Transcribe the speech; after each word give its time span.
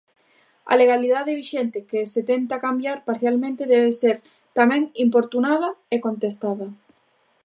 A 0.71 0.73
legalidade 0.81 1.37
vixente 1.41 1.79
que 1.89 2.01
se 2.13 2.21
tenta 2.31 2.61
cambiar 2.65 2.97
parcialmente 3.09 3.63
debe 3.73 3.91
ser 4.01 4.15
tamén 4.57 4.83
importunada 5.05 5.69
e 5.95 5.97
contestada. 6.07 6.67